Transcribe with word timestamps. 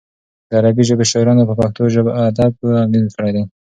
د 0.49 0.51
عربي 0.59 0.83
ژبې 0.89 1.05
شاعرانو 1.11 1.47
په 1.49 1.53
پښتو 1.59 1.81
ادب 2.27 2.53
اغېز 2.83 3.13
کړی 3.17 3.31
دی. 3.35 3.43